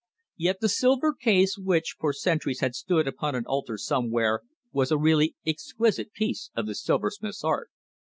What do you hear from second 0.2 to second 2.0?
Yet the silver case which,